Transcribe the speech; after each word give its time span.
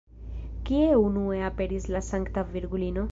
Kie 0.69 0.87
unue 1.01 1.43
aperis 1.49 1.87
la 1.97 2.01
Sankta 2.11 2.45
Virgulino? 2.57 3.09